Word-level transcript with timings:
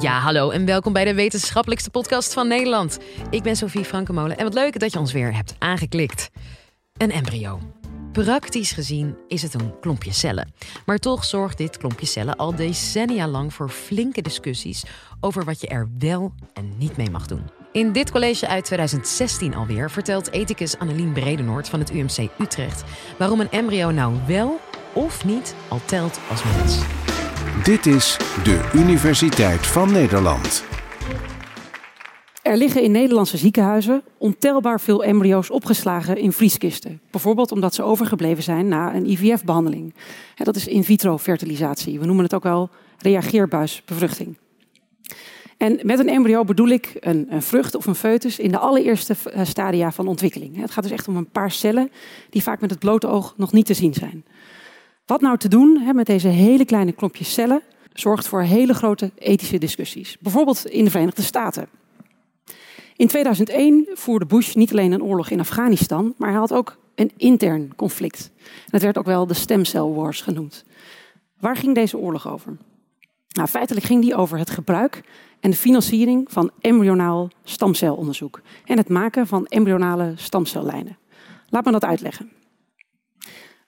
Ja, 0.00 0.18
hallo 0.18 0.50
en 0.50 0.64
welkom 0.64 0.92
bij 0.92 1.04
de 1.04 1.14
wetenschappelijkste 1.14 1.90
podcast 1.90 2.32
van 2.32 2.48
Nederland. 2.48 2.98
Ik 3.30 3.42
ben 3.42 3.56
Sophie 3.56 3.84
Frankenmolen 3.84 4.36
en 4.36 4.44
wat 4.44 4.54
leuk 4.54 4.78
dat 4.78 4.92
je 4.92 4.98
ons 4.98 5.12
weer 5.12 5.34
hebt 5.34 5.54
aangeklikt. 5.58 6.30
Een 6.96 7.10
embryo. 7.10 7.60
Praktisch 8.12 8.72
gezien 8.72 9.16
is 9.28 9.42
het 9.42 9.54
een 9.54 9.80
klompje 9.80 10.12
cellen. 10.12 10.52
Maar 10.86 10.98
toch 10.98 11.24
zorgt 11.24 11.58
dit 11.58 11.76
klompje 11.76 12.06
cellen 12.06 12.36
al 12.36 12.54
decennia 12.54 13.28
lang 13.28 13.54
voor 13.54 13.68
flinke 13.68 14.22
discussies 14.22 14.84
over 15.20 15.44
wat 15.44 15.60
je 15.60 15.68
er 15.68 15.88
wel 15.98 16.32
en 16.52 16.72
niet 16.76 16.96
mee 16.96 17.10
mag 17.10 17.26
doen. 17.26 17.42
In 17.72 17.92
dit 17.92 18.10
college 18.10 18.48
uit 18.48 18.64
2016 18.64 19.54
alweer 19.54 19.90
vertelt 19.90 20.30
ethicus 20.30 20.78
Annelien 20.78 21.12
Bredenoord 21.12 21.68
van 21.68 21.78
het 21.78 21.90
UMC 21.90 22.28
Utrecht 22.38 22.84
waarom 23.18 23.40
een 23.40 23.50
embryo 23.50 23.90
nou 23.90 24.14
wel 24.26 24.60
of 24.92 25.24
niet 25.24 25.54
al 25.68 25.80
telt 25.84 26.20
als 26.30 26.42
mens. 26.44 26.78
Dit 27.62 27.86
is 27.86 28.16
de 28.44 28.70
Universiteit 28.74 29.66
van 29.66 29.92
Nederland. 29.92 30.64
Er 32.42 32.56
liggen 32.56 32.82
in 32.82 32.90
Nederlandse 32.90 33.36
ziekenhuizen 33.36 34.02
ontelbaar 34.18 34.80
veel 34.80 35.04
embryo's 35.04 35.50
opgeslagen 35.50 36.16
in 36.16 36.32
vrieskisten. 36.32 37.00
Bijvoorbeeld 37.10 37.52
omdat 37.52 37.74
ze 37.74 37.82
overgebleven 37.82 38.42
zijn 38.42 38.68
na 38.68 38.94
een 38.94 39.10
IVF-behandeling. 39.10 39.94
Dat 40.34 40.56
is 40.56 40.66
in 40.66 40.84
vitro 40.84 41.18
fertilisatie. 41.18 41.98
We 41.98 42.06
noemen 42.06 42.24
het 42.24 42.34
ook 42.34 42.42
wel 42.42 42.70
reageerbuisbevruchting. 42.98 44.36
En 45.60 45.78
met 45.82 45.98
een 45.98 46.08
embryo 46.08 46.44
bedoel 46.44 46.68
ik 46.68 46.96
een, 47.00 47.26
een, 47.30 47.42
vrucht 47.42 47.74
of 47.74 47.86
een 47.86 47.94
foetus 47.94 48.38
in 48.38 48.50
de 48.50 48.58
allereerste 48.58 49.16
eh, 49.24 49.44
stadia 49.44 49.92
van 49.92 50.08
ontwikkeling. 50.08 50.56
Het 50.56 50.70
gaat 50.70 50.82
dus 50.82 50.92
echt 50.92 51.08
om 51.08 51.16
een 51.16 51.30
paar 51.30 51.50
cellen 51.50 51.90
die 52.30 52.42
vaak 52.42 52.60
met 52.60 52.70
het 52.70 52.78
blote 52.78 53.06
oog 53.06 53.34
nog 53.36 53.52
niet 53.52 53.66
te 53.66 53.74
zien 53.74 53.94
zijn. 53.94 54.24
Wat 55.10 55.20
nou 55.20 55.38
te 55.38 55.48
doen 55.48 55.82
met 55.94 56.06
deze 56.06 56.28
hele 56.28 56.64
kleine 56.64 56.92
klopjes 56.92 57.32
cellen 57.32 57.62
zorgt 57.92 58.28
voor 58.28 58.42
hele 58.42 58.74
grote 58.74 59.10
ethische 59.18 59.58
discussies. 59.58 60.16
Bijvoorbeeld 60.20 60.66
in 60.66 60.84
de 60.84 60.90
Verenigde 60.90 61.22
Staten. 61.22 61.68
In 62.96 63.06
2001 63.06 63.88
voerde 63.92 64.26
Bush 64.26 64.54
niet 64.54 64.70
alleen 64.70 64.92
een 64.92 65.02
oorlog 65.02 65.30
in 65.30 65.40
Afghanistan, 65.40 66.14
maar 66.16 66.28
hij 66.28 66.38
had 66.38 66.52
ook 66.52 66.76
een 66.94 67.12
intern 67.16 67.72
conflict. 67.76 68.30
En 68.44 68.70
het 68.70 68.82
werd 68.82 68.98
ook 68.98 69.04
wel 69.04 69.26
de 69.26 69.34
stem 69.34 69.64
cell 69.64 69.80
wars 69.80 70.20
genoemd. 70.20 70.64
Waar 71.38 71.56
ging 71.56 71.74
deze 71.74 71.98
oorlog 71.98 72.28
over? 72.28 72.56
Nou, 73.32 73.48
feitelijk 73.48 73.86
ging 73.86 74.02
die 74.02 74.14
over 74.14 74.38
het 74.38 74.50
gebruik 74.50 75.02
en 75.40 75.50
de 75.50 75.56
financiering 75.56 76.32
van 76.32 76.50
embryonaal 76.60 77.28
stamcelonderzoek 77.44 78.40
en 78.64 78.76
het 78.76 78.88
maken 78.88 79.26
van 79.26 79.46
embryonale 79.46 80.12
stamcellijnen. 80.16 80.98
Laat 81.48 81.64
me 81.64 81.70
dat 81.70 81.84
uitleggen. 81.84 82.39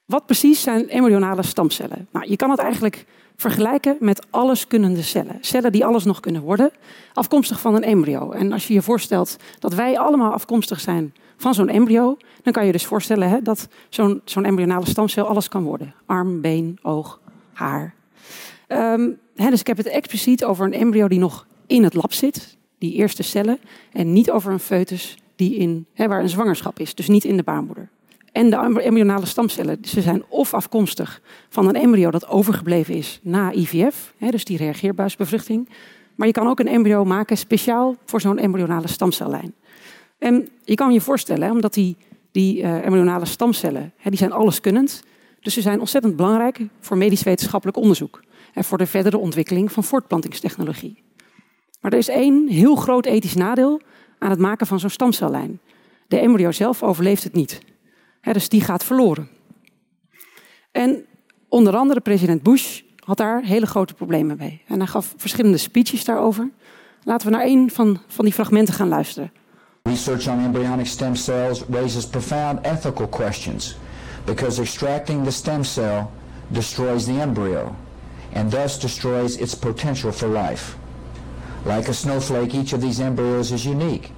Wat 0.04 0.26
precies 0.26 0.62
zijn 0.62 0.90
embryonale 0.90 1.42
stamcellen? 1.42 2.08
Nou, 2.12 2.26
je 2.28 2.36
kan 2.36 2.50
het 2.50 2.58
eigenlijk 2.58 3.06
vergelijken 3.36 3.96
met 4.00 4.26
alleskunnende 4.30 5.02
cellen. 5.02 5.38
Cellen 5.40 5.72
die 5.72 5.84
alles 5.84 6.04
nog 6.04 6.20
kunnen 6.20 6.42
worden, 6.42 6.70
afkomstig 7.12 7.60
van 7.60 7.74
een 7.74 7.82
embryo. 7.82 8.30
En 8.30 8.52
als 8.52 8.66
je 8.66 8.74
je 8.74 8.82
voorstelt 8.82 9.36
dat 9.58 9.74
wij 9.74 9.98
allemaal 9.98 10.32
afkomstig 10.32 10.80
zijn 10.80 11.14
van 11.36 11.54
zo'n 11.54 11.68
embryo, 11.68 12.16
dan 12.42 12.52
kan 12.52 12.66
je 12.66 12.72
dus 12.72 12.86
voorstellen 12.86 13.28
hè, 13.28 13.42
dat 13.42 13.68
zo'n 14.24 14.44
embryonale 14.44 14.86
stamcel 14.86 15.26
alles 15.26 15.48
kan 15.48 15.62
worden. 15.62 15.94
Arm, 16.06 16.40
been, 16.40 16.78
oog, 16.82 17.20
haar. 17.52 17.94
Ehm, 18.66 19.10
hè, 19.34 19.50
dus 19.50 19.60
ik 19.60 19.66
heb 19.66 19.76
het 19.76 19.86
expliciet 19.86 20.44
over 20.44 20.66
een 20.66 20.72
embryo 20.72 21.08
die 21.08 21.18
nog 21.18 21.46
in 21.66 21.84
het 21.84 21.94
lab 21.94 22.12
zit, 22.12 22.56
die 22.78 22.94
eerste 22.94 23.22
cellen, 23.22 23.58
en 23.92 24.12
niet 24.12 24.30
over 24.30 24.52
een 24.52 24.60
foetus 24.60 25.16
die 25.36 25.54
in, 25.54 25.86
hè, 25.94 26.08
waar 26.08 26.20
een 26.20 26.28
zwangerschap 26.28 26.78
is, 26.78 26.94
dus 26.94 27.08
niet 27.08 27.24
in 27.24 27.36
de 27.36 27.42
baarmoeder. 27.42 27.88
En 28.32 28.50
de 28.50 28.56
embryonale 28.56 29.26
stamcellen, 29.26 29.78
ze 29.82 30.00
zijn 30.00 30.24
of 30.28 30.54
afkomstig 30.54 31.20
van 31.48 31.68
een 31.68 31.74
embryo 31.74 32.10
dat 32.10 32.28
overgebleven 32.28 32.94
is 32.94 33.20
na 33.22 33.52
IVF, 33.52 34.14
hè, 34.16 34.30
dus 34.30 34.44
die 34.44 34.56
reageerbuisbevruchting. 34.56 35.68
Maar 36.14 36.26
je 36.26 36.32
kan 36.32 36.46
ook 36.46 36.60
een 36.60 36.68
embryo 36.68 37.04
maken 37.04 37.36
speciaal 37.36 37.96
voor 38.04 38.20
zo'n 38.20 38.38
embryonale 38.38 38.88
stamcellijn. 38.88 39.54
En 40.18 40.48
je 40.64 40.74
kan 40.74 40.92
je 40.92 41.00
voorstellen, 41.00 41.50
omdat 41.50 41.74
die, 41.74 41.96
die 42.30 42.58
uh, 42.62 42.84
embryonale 42.84 43.24
stamcellen, 43.24 43.92
hè, 43.96 44.10
die 44.10 44.18
zijn 44.18 44.32
alleskunnend. 44.32 45.02
Dus 45.40 45.54
ze 45.54 45.60
zijn 45.60 45.80
ontzettend 45.80 46.16
belangrijk 46.16 46.60
voor 46.80 46.96
medisch 46.96 47.22
wetenschappelijk 47.22 47.78
onderzoek. 47.78 48.22
En 48.54 48.64
voor 48.64 48.78
de 48.78 48.86
verdere 48.86 49.18
ontwikkeling 49.18 49.72
van 49.72 49.84
voortplantingstechnologie. 49.84 51.02
Maar 51.80 51.92
er 51.92 51.98
is 51.98 52.08
één 52.08 52.48
heel 52.48 52.76
groot 52.76 53.06
ethisch 53.06 53.34
nadeel 53.34 53.80
aan 54.18 54.30
het 54.30 54.38
maken 54.38 54.66
van 54.66 54.80
zo'n 54.80 54.90
stamcellijn. 54.90 55.60
De 56.08 56.18
embryo 56.18 56.52
zelf 56.52 56.82
overleeft 56.82 57.24
het 57.24 57.32
niet 57.32 57.60
dus 58.30 58.48
die 58.48 58.60
gaat 58.60 58.84
verloren. 58.84 59.28
En 60.72 61.04
onder 61.48 61.76
andere 61.76 62.00
president 62.00 62.42
Bush 62.42 62.80
had 63.04 63.16
daar 63.16 63.42
hele 63.42 63.66
grote 63.66 63.94
problemen 63.94 64.36
mee. 64.36 64.62
En 64.66 64.78
hij 64.78 64.86
gaf 64.86 65.14
verschillende 65.16 65.56
speeches 65.56 66.04
daarover. 66.04 66.50
Laten 67.04 67.26
we 67.26 67.36
naar 67.36 67.44
een 67.44 67.70
van, 67.70 68.00
van 68.06 68.24
die 68.24 68.34
fragmenten 68.34 68.74
gaan 68.74 68.88
luisteren. 68.88 69.32
Research 69.82 70.28
on 70.28 70.40
embryonic 70.44 70.86
stem 70.86 71.14
cells 71.14 71.64
raises 71.70 72.06
profound 72.06 72.66
ethical 72.66 73.08
questions 73.08 73.76
because 74.24 74.60
extracting 74.60 75.24
the 75.24 75.30
stem 75.30 75.64
cell 75.64 76.06
destroys 76.48 77.04
the 77.04 77.20
embryo 77.20 77.74
and 78.32 78.50
thus 78.50 78.80
destroys 78.80 79.36
its 79.36 79.54
potential 79.54 80.12
for 80.12 80.28
life. 80.28 80.76
Like 81.64 81.88
a 81.88 81.92
snowflake, 81.92 82.56
each 82.56 82.72
of 82.72 82.80
these 82.80 83.02
embryos 83.02 83.50
is 83.50 83.64
unique 83.64 84.10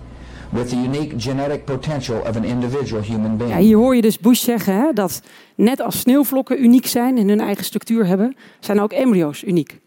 Ja, 3.48 3.58
hier 3.58 3.76
hoor 3.76 3.96
je 3.96 4.02
dus 4.02 4.18
Bush 4.18 4.42
zeggen 4.42 4.74
hè, 4.74 4.92
dat 4.92 5.22
net 5.54 5.80
als 5.80 5.98
sneeuwvlokken 5.98 6.62
uniek 6.62 6.86
zijn 6.86 7.18
en 7.18 7.28
hun 7.28 7.40
eigen 7.40 7.64
structuur 7.64 8.06
hebben, 8.06 8.36
zijn 8.60 8.80
ook 8.80 8.92
embryo's 8.92 9.42
uniek. 9.42 9.80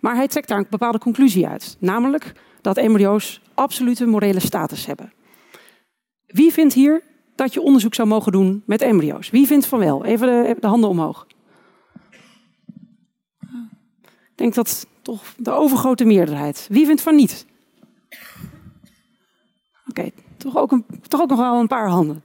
Maar 0.00 0.14
hij 0.14 0.28
trekt 0.28 0.48
daar 0.48 0.58
een 0.58 0.66
bepaalde 0.70 0.98
conclusie 0.98 1.46
uit, 1.46 1.76
namelijk 1.80 2.32
dat 2.60 2.76
embryo's 2.76 3.40
absolute 3.54 4.06
morele 4.06 4.40
status 4.40 4.86
hebben. 4.86 5.12
Wie 6.26 6.52
vindt 6.52 6.74
hier 6.74 7.02
dat 7.34 7.54
je 7.54 7.62
onderzoek 7.62 7.94
zou 7.94 8.08
mogen 8.08 8.32
doen 8.32 8.62
met 8.66 8.82
embryo's? 8.82 9.30
Wie 9.30 9.46
vindt 9.46 9.66
van 9.66 9.78
wel? 9.78 10.04
Even 10.04 10.26
de, 10.26 10.56
de 10.60 10.66
handen 10.66 10.90
omhoog. 10.90 11.26
Ik 14.36 14.42
denk 14.42 14.54
dat 14.54 14.86
toch 15.02 15.34
de 15.36 15.50
overgrote 15.50 16.04
meerderheid. 16.04 16.66
Wie 16.70 16.86
vindt 16.86 17.02
van 17.02 17.14
niet? 17.14 17.46
Toch, 20.36 20.56
ook 20.56 20.78
toch 21.08 21.20
ook 21.20 21.28
nog 21.28 21.38
wel 21.38 21.60
een 21.60 21.66
paar 21.66 21.88
handen. 21.88 22.22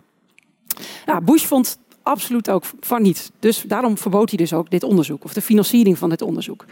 Ja, 1.06 1.22
Bush 1.22 1.46
vond 1.46 1.80
absoluut 2.04 2.50
ook 2.50 2.64
van 2.80 3.02
niet. 3.02 3.32
Dus 3.40 3.64
daarom 3.68 3.98
verbood 3.98 4.30
hij 4.30 4.38
dus 4.38 4.54
ook 4.54 4.70
dit 4.70 4.84
onderzoek, 4.84 5.24
of 5.24 5.34
de 5.34 5.42
financiering 5.42 5.98
van 5.98 6.10
dit 6.10 6.22
onderzoek. 6.22 6.66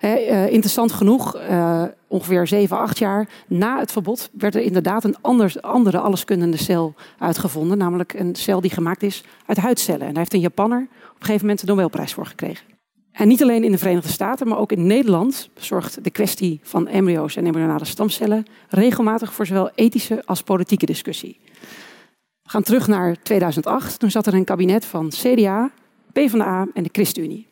uh, 0.00 0.46
interessant 0.46 0.92
genoeg, 0.92 1.36
uh, 1.36 1.84
ongeveer 2.06 2.46
7, 2.46 2.78
8 2.78 2.98
jaar 2.98 3.28
na 3.46 3.78
het 3.78 3.92
verbod 3.92 4.30
werd 4.32 4.54
er 4.54 4.60
inderdaad 4.60 5.04
een 5.04 5.16
ander, 5.20 5.56
andere 5.60 5.98
alleskunnende 5.98 6.56
cel 6.56 6.94
uitgevonden. 7.18 7.78
Namelijk 7.78 8.12
een 8.12 8.34
cel 8.34 8.60
die 8.60 8.70
gemaakt 8.70 9.02
is 9.02 9.24
uit 9.46 9.58
huidcellen. 9.58 10.00
En 10.00 10.08
daar 10.08 10.16
heeft 10.16 10.34
een 10.34 10.40
Japanner 10.40 10.80
op 10.80 11.16
een 11.18 11.26
gegeven 11.26 11.46
moment 11.46 11.60
de 11.60 11.66
Nobelprijs 11.66 12.14
voor 12.14 12.26
gekregen. 12.26 12.79
En 13.20 13.28
niet 13.28 13.42
alleen 13.42 13.64
in 13.64 13.70
de 13.70 13.78
Verenigde 13.78 14.08
Staten, 14.08 14.48
maar 14.48 14.58
ook 14.58 14.72
in 14.72 14.86
Nederland 14.86 15.48
zorgt 15.54 16.04
de 16.04 16.10
kwestie 16.10 16.60
van 16.62 16.88
embryo's 16.88 17.36
en 17.36 17.46
embryonale 17.46 17.84
stamcellen 17.84 18.44
regelmatig 18.68 19.32
voor 19.32 19.46
zowel 19.46 19.70
ethische 19.74 20.22
als 20.26 20.42
politieke 20.42 20.86
discussie. 20.86 21.40
We 22.42 22.50
gaan 22.50 22.62
terug 22.62 22.86
naar 22.86 23.22
2008. 23.22 23.98
Toen 23.98 24.10
zat 24.10 24.26
er 24.26 24.34
een 24.34 24.44
kabinet 24.44 24.84
van 24.84 25.08
CDA, 25.08 25.70
PvdA 26.12 26.66
en 26.74 26.82
de 26.82 26.88
ChristenUnie. 26.92 27.46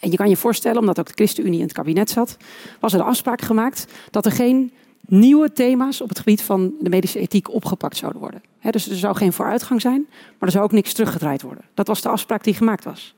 En 0.00 0.10
je 0.10 0.16
kan 0.16 0.28
je 0.28 0.36
voorstellen, 0.36 0.80
omdat 0.80 0.98
ook 0.98 1.06
de 1.06 1.14
ChristenUnie 1.14 1.58
in 1.58 1.64
het 1.64 1.74
kabinet 1.74 2.10
zat, 2.10 2.36
was 2.80 2.92
er 2.92 2.98
de 2.98 3.04
afspraak 3.04 3.40
gemaakt 3.40 3.86
dat 4.10 4.26
er 4.26 4.32
geen 4.32 4.72
nieuwe 5.06 5.52
thema's 5.52 6.00
op 6.00 6.08
het 6.08 6.18
gebied 6.18 6.42
van 6.42 6.74
de 6.80 6.88
medische 6.88 7.18
ethiek 7.18 7.52
opgepakt 7.52 7.96
zouden 7.96 8.20
worden. 8.20 8.42
dus 8.70 8.88
er 8.88 8.96
zou 8.96 9.16
geen 9.16 9.32
vooruitgang 9.32 9.80
zijn, 9.80 10.06
maar 10.08 10.48
er 10.48 10.50
zou 10.50 10.64
ook 10.64 10.72
niks 10.72 10.92
teruggedraaid 10.92 11.42
worden. 11.42 11.64
Dat 11.74 11.86
was 11.86 12.02
de 12.02 12.08
afspraak 12.08 12.44
die 12.44 12.54
gemaakt 12.54 12.84
was. 12.84 13.14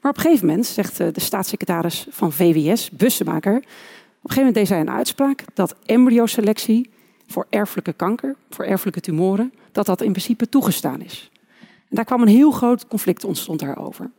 Maar 0.00 0.10
op 0.10 0.16
een 0.16 0.22
gegeven 0.22 0.46
moment 0.46 0.66
zegt 0.66 1.00
eh, 1.00 1.06
de 1.12 1.20
staatssecretaris 1.20 2.06
van 2.10 2.32
VWS, 2.32 2.90
Bussemaker, 2.90 3.56
op 3.56 3.62
een 3.62 4.30
gegeven 4.30 4.36
moment 4.36 4.54
deed 4.54 4.68
hij 4.68 4.80
een 4.80 4.90
uitspraak 4.90 5.44
dat 5.54 5.74
embryoselectie 5.86 6.90
voor 7.26 7.46
erfelijke 7.50 7.92
kanker, 7.92 8.36
voor 8.50 8.64
erfelijke 8.64 9.00
tumoren, 9.00 9.52
dat 9.72 9.86
dat 9.86 10.00
in 10.00 10.10
principe 10.10 10.48
toegestaan 10.48 11.00
is. 11.00 11.30
En 11.60 11.96
daar 11.96 12.04
kwam 12.04 12.22
een 12.22 12.28
heel 12.28 12.50
groot 12.50 12.86
conflict 12.86 13.24
ontstond 13.24 13.60
daarover. 13.60 14.10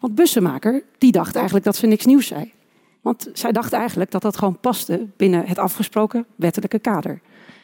Want 0.00 0.14
Bussemaker, 0.14 0.82
die 0.98 1.12
dacht 1.12 1.34
eigenlijk 1.34 1.64
dat 1.64 1.76
ze 1.76 1.86
niks 1.86 2.04
nieuws 2.04 2.26
zei. 2.26 2.52
Want 3.00 3.30
zij 3.32 3.52
dacht 3.52 3.72
eigenlijk 3.72 4.10
dat 4.10 4.22
dat 4.22 4.36
gewoon 4.36 4.60
paste 4.60 5.06
binnen 5.16 5.46
het 5.46 5.58
afgesproken 5.58 6.26
wettelijke 6.36 6.78
kader. 6.78 7.20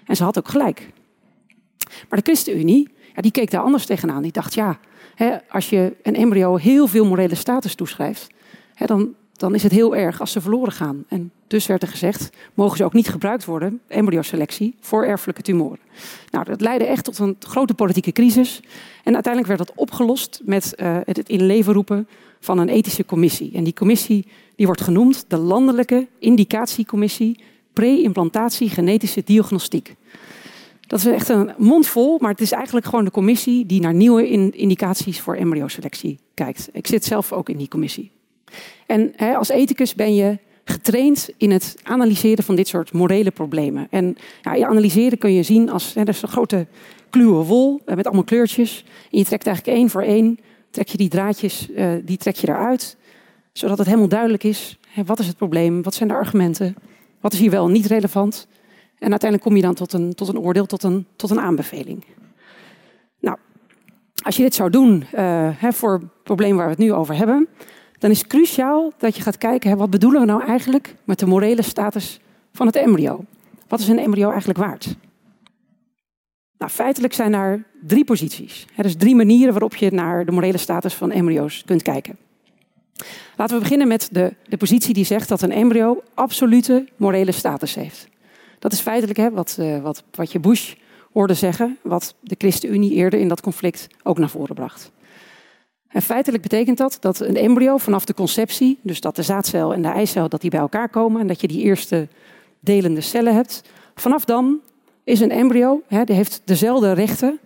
En 0.07 0.17
ze 0.17 0.25
had 0.25 0.39
ook 0.39 0.49
gelijk. 0.49 0.93
Maar 2.09 2.19
de 2.19 2.25
ChristenUnie, 2.25 2.89
ja, 3.15 3.23
die 3.23 3.31
keek 3.31 3.51
daar 3.51 3.63
anders 3.63 3.87
tegenaan. 3.87 4.23
Die 4.23 4.33
dacht, 4.33 4.55
ja, 4.55 4.79
als 5.49 5.71
je 5.71 5.93
een 6.03 6.17
embryo 6.17 6.57
heel 6.57 6.87
veel 6.87 7.05
morele 7.05 7.35
status 7.35 7.75
toeschrijft, 7.75 8.27
dan, 8.87 9.15
dan 9.33 9.55
is 9.55 9.63
het 9.63 9.73
heel 9.73 9.97
erg 9.97 10.21
als 10.21 10.33
ze 10.33 10.41
verloren 10.41 10.73
gaan. 10.73 11.05
En 11.09 11.33
dus 11.47 11.67
werd 11.67 11.83
er 11.83 11.89
gezegd, 11.89 12.31
mogen 12.55 12.77
ze 12.77 12.85
ook 12.85 12.93
niet 12.93 13.09
gebruikt 13.09 13.45
worden, 13.45 13.81
embryoselectie, 13.87 14.75
voor 14.81 15.05
erfelijke 15.05 15.43
tumoren. 15.43 15.79
Nou, 16.31 16.45
dat 16.45 16.61
leidde 16.61 16.87
echt 16.87 17.05
tot 17.05 17.19
een 17.19 17.37
grote 17.39 17.75
politieke 17.75 18.13
crisis. 18.13 18.61
En 19.05 19.15
uiteindelijk 19.15 19.57
werd 19.57 19.69
dat 19.69 19.77
opgelost 19.77 20.41
met 20.45 20.75
uh, 20.77 20.97
het 21.05 21.29
in 21.29 21.47
leven 21.47 21.73
roepen 21.73 22.09
van 22.41 22.59
een 22.59 22.69
ethische 22.69 23.05
commissie. 23.05 23.53
En 23.55 23.65
die 23.65 23.75
commissie 23.75 24.27
die 24.57 24.67
wordt 24.67 24.81
genoemd 24.81 25.25
de 25.29 25.39
Landelijke 25.39 26.07
Indicatiecommissie 26.19 27.39
pre-implantatie 27.73 28.71
genetische 28.71 29.23
diagnostiek. 29.25 29.95
Dat 30.93 31.01
is 31.01 31.07
echt 31.07 31.29
een 31.29 31.51
mond 31.57 31.87
vol, 31.87 32.19
maar 32.19 32.31
het 32.31 32.41
is 32.41 32.53
eigenlijk 32.53 32.87
gewoon 32.87 33.05
de 33.05 33.11
commissie 33.11 33.67
die 33.67 33.81
naar 33.81 33.95
nieuwe 33.95 34.29
indicaties 34.51 35.21
voor 35.21 35.37
embryoselectie 35.37 36.19
kijkt. 36.35 36.69
Ik 36.73 36.87
zit 36.87 37.05
zelf 37.05 37.33
ook 37.33 37.49
in 37.49 37.57
die 37.57 37.69
commissie. 37.69 38.11
En 38.87 39.17
als 39.17 39.49
ethicus 39.49 39.95
ben 39.95 40.15
je 40.15 40.39
getraind 40.65 41.31
in 41.37 41.51
het 41.51 41.77
analyseren 41.83 42.45
van 42.45 42.55
dit 42.55 42.69
soort 42.69 42.93
morele 42.93 43.31
problemen. 43.31 43.87
En 43.91 44.17
ja, 44.43 44.55
je 44.55 44.67
analyseren 44.67 45.19
kun 45.19 45.33
je 45.33 45.43
zien 45.43 45.71
als 45.71 45.95
hè, 45.95 46.09
is 46.09 46.23
een 46.23 46.29
grote 46.29 46.67
kluwe 47.11 47.45
wol 47.45 47.81
eh, 47.87 47.97
met 47.97 48.07
allemaal 48.07 48.25
kleurtjes. 48.25 48.85
En 49.11 49.19
je 49.19 49.25
trekt 49.25 49.47
eigenlijk 49.47 49.77
één 49.77 49.91
voor 49.91 50.03
één, 50.03 50.39
trek 50.71 50.89
je 50.89 50.97
die 50.97 51.09
draadjes, 51.09 51.69
uh, 51.71 51.93
die 52.05 52.17
trek 52.17 52.37
je 52.37 52.49
eruit, 52.49 52.97
zodat 53.53 53.79
het 53.79 53.87
helemaal 53.87 54.09
duidelijk 54.09 54.45
is. 54.45 54.79
Hè, 54.89 55.05
wat 55.05 55.19
is 55.19 55.27
het 55.27 55.37
probleem? 55.37 55.83
Wat 55.83 55.95
zijn 55.95 56.09
de 56.09 56.15
argumenten? 56.15 56.75
Wat 57.21 57.33
is 57.33 57.39
hier 57.39 57.51
wel 57.51 57.69
niet 57.69 57.87
relevant? 57.87 58.47
En 59.03 59.11
uiteindelijk 59.11 59.43
kom 59.43 59.57
je 59.57 59.63
dan 59.63 59.75
tot 59.75 59.93
een, 59.93 60.15
tot 60.15 60.29
een 60.29 60.39
oordeel, 60.39 60.67
tot 60.67 60.83
een, 60.83 61.07
tot 61.17 61.31
een 61.31 61.41
aanbeveling. 61.41 62.05
Nou, 63.21 63.37
als 64.25 64.37
je 64.37 64.43
dit 64.43 64.55
zou 64.55 64.71
doen 64.71 65.05
hè, 65.57 65.73
voor 65.73 65.93
het 65.93 66.23
probleem 66.23 66.57
waar 66.57 66.65
we 66.65 66.71
het 66.71 66.81
nu 66.81 66.93
over 66.93 67.17
hebben, 67.17 67.49
dan 67.99 68.11
is 68.11 68.19
het 68.19 68.27
cruciaal 68.27 68.93
dat 68.99 69.17
je 69.17 69.23
gaat 69.23 69.39
kijken, 69.39 69.77
wat 69.77 69.91
bedoelen 69.91 70.21
we 70.21 70.27
nou 70.27 70.43
eigenlijk 70.43 70.95
met 71.05 71.19
de 71.19 71.27
morele 71.27 71.63
status 71.63 72.21
van 72.53 72.67
het 72.67 72.77
embryo? 72.77 73.25
Wat 73.69 73.81
is 73.81 73.89
een 73.89 73.99
embryo 73.99 74.29
eigenlijk 74.29 74.59
waard? 74.59 74.97
Nou, 76.59 76.71
feitelijk 76.71 77.13
zijn 77.13 77.35
er 77.35 77.65
drie 77.87 78.05
posities. 78.05 78.67
Dus 78.77 78.97
drie 78.97 79.15
manieren 79.15 79.53
waarop 79.53 79.77
je 79.77 79.91
naar 79.91 80.25
de 80.25 80.33
morele 80.33 80.59
status 80.59 80.95
van 80.95 81.11
embryo's 81.11 81.63
kunt 81.67 81.83
kijken. 81.83 82.17
Laten 83.37 83.57
we 83.57 83.63
beginnen 83.63 83.89
met 83.89 84.09
de, 84.13 84.35
de 84.49 84.57
positie 84.57 84.95
die 84.95 85.05
zegt 85.05 85.29
dat 85.29 85.43
een 85.43 85.53
embryo 85.53 86.03
absolute 86.15 86.89
morele 86.97 87.33
status 87.33 87.75
heeft. 87.75 88.11
Dat 88.63 88.73
is 88.73 88.81
feitelijk 88.81 89.19
hè, 89.19 89.31
wat, 89.31 89.57
uh, 89.61 89.79
wat, 89.79 90.03
wat 90.11 90.33
je 90.33 90.41
Bush 90.41 90.75
hoorde 91.13 91.35
zeggen, 91.35 91.79
wat 91.83 92.15
de 92.21 92.35
ChristenUnie 92.39 92.93
eerder 92.93 93.21
in 93.21 93.29
dat 93.29 93.41
conflict 93.41 93.87
ook 94.03 94.19
naar 94.19 94.29
voren 94.29 94.55
bracht. 94.55 94.91
En 95.89 96.03
feitelijk 96.03 96.43
betekent 96.43 96.79
dat 96.79 96.97
dat 97.01 97.21
een 97.21 97.37
embryo 97.37 97.77
vanaf 97.77 98.05
de 98.05 98.15
conceptie, 98.15 98.79
dus 98.83 99.01
dat 99.01 99.17
de 99.17 99.23
zaadcel 99.23 99.75
en 99.75 99.83
de 99.83 99.89
eicel 99.89 100.29
dat 100.29 100.41
die 100.41 100.51
bij 100.51 100.61
elkaar 100.61 100.89
komen 100.89 101.21
en 101.21 101.27
dat 101.27 101.41
je 101.41 101.49
die 101.49 101.63
eerste 101.63 102.09
delende 102.61 103.01
cellen 103.01 103.35
hebt, 103.35 103.63
vanaf 103.95 104.25
dan 104.25 104.61
is 105.05 105.21
een 105.21 105.31
embryo, 105.31 105.83
hè, 105.87 106.05
die 106.05 106.17
heeft 106.17 106.43
dezelfde 106.45 106.93
rechten 106.93 107.39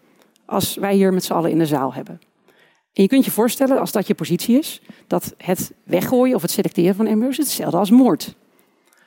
als 0.46 0.74
wij 0.74 0.94
hier 0.94 1.12
met 1.12 1.24
z'n 1.24 1.32
allen 1.32 1.50
in 1.50 1.58
de 1.58 1.66
zaal 1.66 1.94
hebben. 1.94 2.20
En 2.92 3.02
je 3.02 3.08
kunt 3.08 3.24
je 3.24 3.30
voorstellen, 3.30 3.80
als 3.80 3.92
dat 3.92 4.06
je 4.06 4.14
positie 4.14 4.58
is, 4.58 4.82
dat 5.06 5.34
het 5.36 5.72
weggooien 5.84 6.34
of 6.36 6.42
het 6.42 6.50
selecteren 6.50 6.94
van 6.94 7.06
embryo's 7.06 7.36
hetzelfde 7.36 7.76
als 7.76 7.90
moord. 7.90 8.34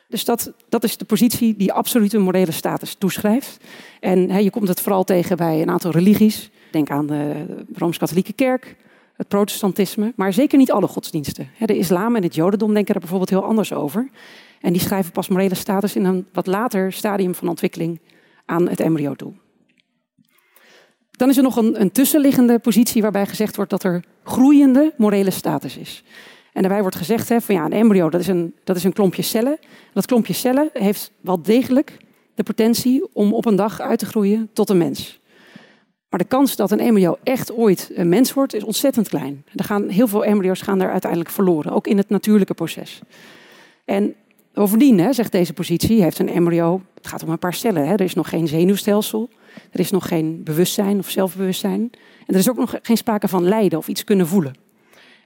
Dus 0.09 0.25
dat, 0.25 0.51
dat 0.69 0.83
is 0.83 0.97
de 0.97 1.05
positie 1.05 1.55
die 1.57 1.73
absolute 1.73 2.17
morele 2.17 2.51
status 2.51 2.95
toeschrijft. 2.95 3.57
En 3.99 4.43
je 4.43 4.49
komt 4.49 4.67
het 4.67 4.81
vooral 4.81 5.03
tegen 5.03 5.37
bij 5.37 5.61
een 5.61 5.69
aantal 5.69 5.91
religies. 5.91 6.49
Denk 6.71 6.89
aan 6.89 7.07
de 7.07 7.45
Rooms-Katholieke 7.73 8.33
Kerk, 8.33 8.75
het 9.15 9.27
protestantisme, 9.27 10.13
maar 10.15 10.33
zeker 10.33 10.57
niet 10.57 10.71
alle 10.71 10.87
godsdiensten. 10.87 11.49
de 11.65 11.77
islam 11.77 12.15
en 12.15 12.23
het 12.23 12.35
jodendom 12.35 12.73
denken 12.73 12.93
er 12.93 12.99
bijvoorbeeld 12.99 13.29
heel 13.29 13.43
anders 13.43 13.73
over. 13.73 14.09
En 14.61 14.73
die 14.73 14.81
schrijven 14.81 15.11
pas 15.11 15.27
morele 15.27 15.55
status 15.55 15.95
in 15.95 16.05
een 16.05 16.27
wat 16.33 16.47
later 16.47 16.93
stadium 16.93 17.35
van 17.35 17.47
ontwikkeling 17.47 17.99
aan 18.45 18.69
het 18.69 18.79
embryo 18.79 19.13
toe. 19.13 19.33
Dan 21.11 21.29
is 21.29 21.37
er 21.37 21.43
nog 21.43 21.55
een, 21.55 21.81
een 21.81 21.91
tussenliggende 21.91 22.59
positie 22.59 23.01
waarbij 23.01 23.25
gezegd 23.25 23.55
wordt 23.55 23.71
dat 23.71 23.83
er 23.83 24.03
groeiende 24.23 24.93
morele 24.97 25.31
status 25.31 25.77
is. 25.77 26.03
En 26.53 26.61
daarbij 26.61 26.81
wordt 26.81 26.95
gezegd 26.95 27.29
hè, 27.29 27.41
van 27.41 27.55
ja, 27.55 27.65
een 27.65 27.73
embryo 27.73 28.09
dat 28.09 28.21
is 28.21 28.27
een, 28.27 28.55
dat 28.63 28.75
is 28.75 28.83
een 28.83 28.93
klompje 28.93 29.21
cellen. 29.21 29.59
Dat 29.93 30.05
klompje 30.05 30.33
cellen 30.33 30.69
heeft 30.73 31.11
wel 31.21 31.41
degelijk 31.41 31.97
de 32.35 32.43
potentie 32.43 33.13
om 33.13 33.33
op 33.33 33.45
een 33.45 33.55
dag 33.55 33.81
uit 33.81 33.99
te 33.99 34.05
groeien 34.05 34.49
tot 34.53 34.69
een 34.69 34.77
mens. 34.77 35.19
Maar 36.09 36.19
de 36.19 36.25
kans 36.25 36.55
dat 36.55 36.71
een 36.71 36.79
embryo 36.79 37.17
echt 37.23 37.51
ooit 37.51 37.91
een 37.93 38.09
mens 38.09 38.33
wordt, 38.33 38.53
is 38.53 38.63
ontzettend 38.63 39.09
klein. 39.09 39.43
Er 39.55 39.63
gaan, 39.63 39.89
heel 39.89 40.07
veel 40.07 40.25
embryo's 40.25 40.61
gaan 40.61 40.79
daar 40.79 40.91
uiteindelijk 40.91 41.31
verloren, 41.31 41.71
ook 41.71 41.87
in 41.87 41.97
het 41.97 42.09
natuurlijke 42.09 42.53
proces. 42.53 43.01
En 43.85 44.15
bovendien, 44.53 44.99
hè, 44.99 45.13
zegt 45.13 45.31
deze 45.31 45.53
positie, 45.53 46.01
heeft 46.01 46.19
een 46.19 46.29
embryo, 46.29 46.81
het 46.95 47.07
gaat 47.07 47.23
om 47.23 47.29
een 47.29 47.39
paar 47.39 47.53
cellen. 47.53 47.87
Hè, 47.87 47.93
er 47.93 48.01
is 48.01 48.13
nog 48.13 48.29
geen 48.29 48.47
zenuwstelsel, 48.47 49.29
er 49.71 49.79
is 49.79 49.91
nog 49.91 50.07
geen 50.07 50.43
bewustzijn 50.43 50.99
of 50.99 51.09
zelfbewustzijn. 51.09 51.89
En 52.25 52.33
er 52.33 52.39
is 52.39 52.49
ook 52.49 52.57
nog 52.57 52.75
geen 52.81 52.97
sprake 52.97 53.27
van 53.27 53.43
lijden 53.43 53.79
of 53.79 53.87
iets 53.87 54.03
kunnen 54.03 54.27
voelen. 54.27 54.68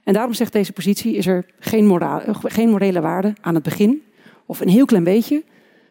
En 0.04 0.12
daarom 0.12 0.34
zegt 0.34 0.52
deze 0.52 0.72
positie, 0.72 1.16
is 1.16 1.26
er 1.26 1.46
geen, 1.58 1.86
moraal, 1.86 2.22
geen 2.42 2.68
morele 2.68 3.00
waarde 3.00 3.32
aan 3.40 3.54
het 3.54 3.62
begin, 3.62 4.02
of 4.46 4.60
een 4.60 4.68
heel 4.68 4.84
klein 4.84 5.04
beetje, 5.04 5.42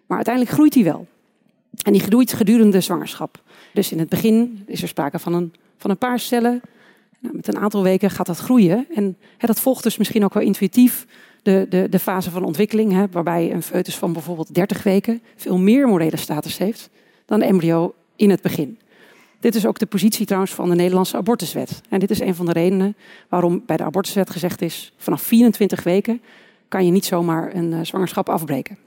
maar 0.06 0.16
uiteindelijk 0.16 0.56
groeit 0.56 0.74
die 0.74 0.84
wel. 0.84 1.08
En 1.84 1.92
die 1.92 2.02
groeit 2.02 2.34
gedurende 2.34 2.82
zwangerschap. 2.82 3.42
Dus 3.74 3.92
in 3.92 4.00
het 4.00 4.10
begin 4.10 4.64
is 4.66 4.82
er 4.82 4.88
sprake 4.88 5.20
van 5.20 5.34
een, 5.34 5.54
van 5.78 5.90
een 5.90 5.98
paar 5.98 6.20
cellen. 6.20 6.62
Nou, 7.20 7.36
met 7.36 7.48
een 7.48 7.58
aantal 7.58 7.84
weken 7.84 8.10
gaat 8.10 8.26
dat 8.26 8.38
groeien. 8.38 8.88
En 8.96 9.18
hè, 9.38 9.48
dat 9.48 9.60
volgt 9.60 9.84
dus 9.84 9.98
misschien 9.98 10.24
ook 10.24 10.34
wel 10.34 10.44
intuïtief 10.44 11.06
de, 11.42 11.66
de, 11.70 11.90
de 11.90 12.00
fase 12.00 12.32
van 12.32 12.44
ontwikkeling, 12.44 12.92
hè, 12.92 13.06
waarbij 13.12 13.52
een 13.52 13.64
foetus 13.64 13.98
van 13.98 14.14
bijvoorbeeld 14.14 14.54
30 14.54 14.84
weken 14.84 15.22
veel 15.36 15.58
meer 15.58 15.88
morele 15.88 16.18
status 16.18 16.58
heeft 16.58 16.90
dan 17.26 17.42
een 17.42 17.48
embryo 17.48 17.94
in 18.16 18.30
het 18.30 18.42
begin. 18.42 18.80
Dit 19.44 19.56
is 19.56 19.66
ook 19.66 19.80
de 19.80 19.86
positie 19.86 20.26
trouwens 20.26 20.54
van 20.54 20.70
de 20.70 20.76
Nederlandse 20.76 21.18
abortuswet. 21.18 21.82
En 21.90 22.00
dit 22.00 22.12
is 22.12 22.20
een 22.20 22.36
van 22.36 22.46
de 22.46 22.52
redenen 22.52 22.96
waarom 23.30 23.64
bij 23.66 23.78
de 23.78 23.84
abortuswet 23.84 24.30
gezegd 24.30 24.62
is: 24.62 24.94
vanaf 24.98 25.22
24 25.22 25.84
weken 25.84 26.22
kan 26.68 26.86
je 26.86 26.92
niet 26.92 27.06
zomaar 27.06 27.56
een 27.56 27.72
uh, 27.72 27.80
zwangerschap 27.82 28.30
afbreken. 28.30 28.78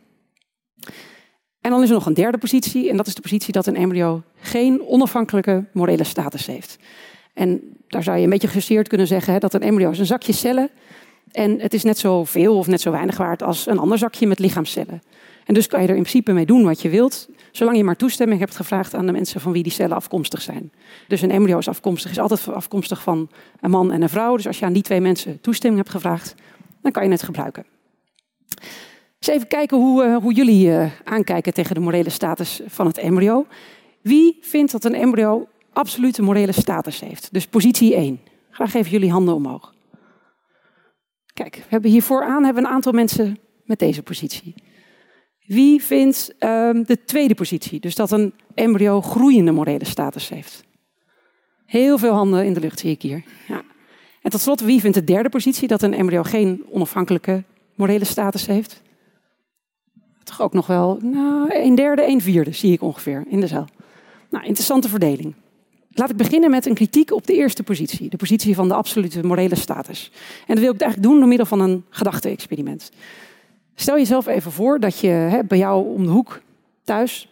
En 1.61 1.71
dan 1.71 1.83
is 1.83 1.89
er 1.89 1.95
nog 1.95 2.07
een 2.07 2.15
derde 2.15 2.39
positie, 2.39 2.91
en 2.91 2.97
dat 2.97 3.07
is 3.07 3.15
de 3.15 3.21
positie 3.21 3.53
dat 3.53 3.67
een 3.67 3.77
embryo 3.77 4.23
geen 4.41 4.87
onafhankelijke 4.87 5.65
morele 5.73 6.05
status 6.05 6.47
heeft. 6.47 6.79
En 7.35 7.61
daar 7.89 8.03
zou 8.03 8.17
je 8.17 8.25
een 8.25 8.31
beetje 8.31 8.49
gejusteerd 8.49 8.89
kunnen 8.89 9.07
zeggen 9.07 9.33
hè, 9.33 9.39
dat 9.39 9.55
een 9.55 9.63
embryo 9.63 9.91
is 9.91 9.99
een 9.99 10.07
zakje 10.07 10.33
cellen. 10.33 10.71
En 11.33 11.61
het 11.61 11.75
is 11.75 11.83
net 11.83 11.99
zo 11.99 12.25
veel 12.25 12.57
of 12.57 12.67
net 12.67 12.81
zo 12.81 12.91
weinig 12.91 13.17
waard 13.17 13.43
als 13.43 13.67
een 13.67 13.79
ander 13.79 13.99
zakje 13.99 14.27
met 14.27 14.39
lichaamscellen. 14.39 15.03
En 15.45 15.55
dus 15.55 15.67
kan 15.67 15.83
je 15.83 15.89
er 15.89 15.97
in 15.97 16.03
principe 16.03 16.33
mee 16.33 16.47
doen 16.47 16.65
wat 16.65 16.83
je 16.83 16.89
wilt, 16.89 17.29
zolang 17.57 17.77
je 17.77 17.85
maar 17.85 17.97
toestemming 17.97 18.41
hebt 18.41 18.57
gevraagd 18.57 18.95
aan 18.95 19.07
de 19.07 19.13
mensen 19.13 19.41
van 19.41 19.53
wie 19.53 19.63
die 19.63 19.73
cellen 19.73 19.97
afkomstig 19.97 20.43
zijn. 20.43 20.73
Dus 21.09 21.23
een 21.23 21.31
embryo 21.31 21.59
is 21.59 21.69
afkomstig, 21.69 22.11
is 22.11 22.19
altijd 22.19 22.49
afkomstig 22.49 23.03
van 23.03 23.29
een 23.61 23.71
man 23.71 23.93
en 23.93 24.03
een 24.03 24.09
vrouw. 24.09 24.37
Dus 24.37 24.47
als 24.47 24.59
je 24.59 24.65
aan 24.65 24.73
die 24.73 24.83
twee 24.83 25.01
mensen 25.01 25.41
toestemming 25.41 25.83
hebt 25.83 25.95
gevraagd, 25.95 26.35
dan 26.83 26.93
kan 26.93 27.05
je 27.05 27.11
het 27.11 27.23
gebruiken. 27.23 27.67
Eens 29.19 29.29
even 29.37 29.49
kijken 29.49 29.77
hoe, 29.77 30.05
uh, 30.05 30.17
hoe 30.17 30.33
jullie 30.33 30.69
uh, 30.69 30.91
aankijken 31.05 31.55
tegen 31.55 31.75
de 31.75 31.81
morele 31.81 32.11
status 32.11 32.61
van 32.67 32.87
het 32.87 32.99
embryo. 32.99 33.47
Wie 34.01 34.39
vindt 34.41 34.73
dat 34.73 34.85
een 34.85 34.95
embryo 34.95 35.49
absolute 35.73 36.23
morele 36.23 36.53
status 36.53 37.01
heeft? 37.01 37.29
Dus 37.33 37.47
positie 37.47 37.95
1. 37.95 38.21
Graag 38.51 38.75
even 38.75 38.91
jullie 38.91 39.11
handen 39.11 39.35
omhoog. 39.35 39.75
Kijk, 41.33 41.55
we 41.55 41.65
hebben 41.69 41.91
hier 41.91 42.03
vooraan 42.03 42.45
hebben 42.45 42.65
een 42.65 42.71
aantal 42.71 42.93
mensen 42.93 43.39
met 43.65 43.79
deze 43.79 44.03
positie. 44.03 44.55
Wie 45.47 45.83
vindt 45.83 46.35
um, 46.39 46.85
de 46.85 47.05
tweede 47.05 47.35
positie, 47.35 47.81
dus 47.81 47.95
dat 47.95 48.11
een 48.11 48.33
embryo 48.55 49.01
groeiende 49.01 49.53
morele 49.53 49.85
status 49.85 50.29
heeft? 50.29 50.65
Heel 51.67 51.99
veel 51.99 52.13
handen 52.13 52.45
in 52.45 52.53
de 52.53 52.61
lucht 52.61 52.79
zie 52.79 52.91
ik 52.91 53.03
hier. 53.03 53.23
Ja. 53.49 53.63
En 54.23 54.31
tot 54.31 54.41
slot, 54.41 54.61
wie 54.61 54.81
vindt 54.81 54.97
de 54.97 55.05
derde 55.05 55.29
positie, 55.29 55.69
dat 55.69 55.83
een 55.83 55.95
embryo 55.95 56.23
geen 56.23 56.65
onafhankelijke 56.71 57.43
morele 57.75 58.05
status 58.05 58.47
heeft? 58.47 58.83
Toch 60.25 60.43
ook 60.43 60.53
nog 60.53 60.67
wel, 60.67 60.99
nou, 61.03 61.55
een 61.55 61.75
derde, 61.75 62.07
een 62.07 62.21
vierde 62.21 62.53
zie 62.53 62.73
ik 62.73 62.83
ongeveer 62.83 63.25
in 63.29 63.41
de 63.41 63.47
zaal. 63.47 63.69
Nou, 64.31 64.45
interessante 64.45 64.89
verdeling. 64.89 65.35
Laat 65.91 66.11
ik 66.11 66.17
beginnen 66.17 66.51
met 66.51 66.67
een 66.67 66.75
kritiek 66.75 67.13
op 67.13 67.27
de 67.27 67.35
eerste 67.35 67.63
positie, 67.63 68.09
de 68.09 68.17
positie 68.17 68.55
van 68.55 68.69
de 68.69 68.75
absolute 68.75 69.27
morele 69.27 69.55
status. 69.55 70.11
En 70.47 70.55
dat 70.55 70.65
wil 70.65 70.73
ik 70.75 70.81
eigenlijk 70.81 71.11
doen 71.11 71.19
door 71.19 71.29
middel 71.29 71.47
van 71.47 71.61
een 71.61 71.85
gedachte-experiment. 71.91 72.91
Stel 73.79 73.97
jezelf 73.97 74.27
even 74.27 74.53
voor 74.53 74.81
dat 74.81 74.99
je 74.99 75.09
hè, 75.09 75.45
bij 75.45 75.59
jou 75.59 75.95
om 75.95 76.05
de 76.05 76.11
hoek 76.11 76.41
thuis, 76.85 77.29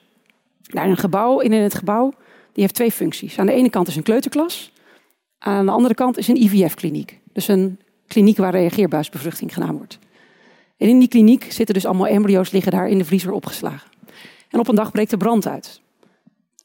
naar 0.62 0.88
een 0.88 0.96
gebouw, 0.96 1.38
in 1.38 1.52
het 1.52 1.74
gebouw, 1.74 2.12
die 2.52 2.62
heeft 2.62 2.74
twee 2.74 2.92
functies. 2.92 3.38
Aan 3.38 3.46
de 3.46 3.52
ene 3.52 3.70
kant 3.70 3.88
is 3.88 3.96
een 3.96 4.02
kleuterklas, 4.02 4.72
aan 5.38 5.66
de 5.66 5.72
andere 5.72 5.94
kant 5.94 6.18
is 6.18 6.28
een 6.28 6.42
IVF-kliniek. 6.42 7.20
Dus 7.32 7.48
een 7.48 7.78
kliniek 8.06 8.36
waar 8.36 8.52
reageerbuisbevruchting 8.52 9.54
gedaan 9.54 9.76
wordt. 9.76 9.98
En 10.76 10.88
in 10.88 10.98
die 10.98 11.08
kliniek 11.08 11.52
zitten 11.52 11.74
dus 11.74 11.86
allemaal 11.86 12.06
embryo's 12.06 12.50
liggen 12.50 12.72
daar 12.72 12.88
in 12.88 12.98
de 12.98 13.04
vriezer 13.04 13.32
opgeslagen. 13.32 13.90
En 14.50 14.58
op 14.58 14.68
een 14.68 14.74
dag 14.74 14.90
breekt 14.90 15.10
de 15.10 15.16
brand 15.16 15.46
uit. 15.46 15.80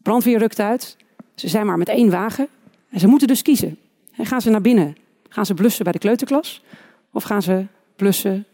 Brandweer 0.01 0.37
rukt 0.37 0.59
uit. 0.59 0.97
Ze 1.35 1.47
zijn 1.47 1.65
maar 1.65 1.77
met 1.77 1.89
één 1.89 2.09
wagen. 2.09 2.47
En 2.89 2.99
ze 2.99 3.07
moeten 3.07 3.27
dus 3.27 3.41
kiezen. 3.41 3.77
En 4.15 4.25
gaan 4.25 4.41
ze 4.41 4.49
naar 4.49 4.61
binnen? 4.61 4.95
Gaan 5.29 5.45
ze 5.45 5.53
blussen 5.53 5.83
bij 5.83 5.93
de 5.93 5.99
kleuterklas? 5.99 6.63
Of 7.11 7.23
gaan 7.23 7.41
ze 7.41 7.65
blussen 7.95 8.45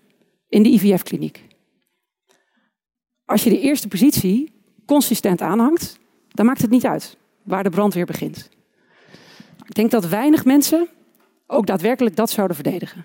in 0.49 0.63
de 0.63 0.69
IVF-kliniek. 0.69 1.43
Als 3.25 3.43
je 3.43 3.49
de 3.49 3.59
eerste 3.59 3.87
positie 3.87 4.53
consistent 4.85 5.41
aanhangt, 5.41 5.99
dan 6.29 6.45
maakt 6.45 6.61
het 6.61 6.69
niet 6.69 6.85
uit 6.85 7.17
waar 7.43 7.63
de 7.63 7.69
brandweer 7.69 8.05
begint. 8.05 8.49
Ik 9.65 9.75
denk 9.75 9.91
dat 9.91 10.07
weinig 10.07 10.45
mensen 10.45 10.87
ook 11.47 11.67
daadwerkelijk 11.67 12.15
dat 12.15 12.29
zouden 12.29 12.55
verdedigen. 12.55 13.03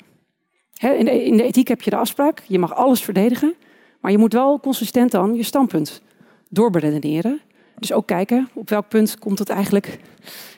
In 0.80 1.36
de, 1.36 1.42
ethiek 1.42 1.68
heb 1.68 1.82
je 1.82 1.90
de 1.90 1.96
afspraak, 1.96 2.42
je 2.46 2.58
mag 2.58 2.74
alles 2.74 3.02
verdedigen, 3.02 3.54
Maar 4.00 4.10
je 4.10 4.18
moet 4.18 4.32
wel 4.32 4.60
consistent 4.60 5.10
dan 5.10 5.34
je 5.34 5.42
standpunt 5.42 6.02
doorberedeneren. 6.48 7.40
Dus 7.78 7.92
ook 7.92 8.06
kijken 8.06 8.48
op 8.52 8.68
welk 8.68 8.88
punt 8.88 9.18
komt 9.18 9.38
het 9.38 9.48
eigenlijk, 9.48 9.98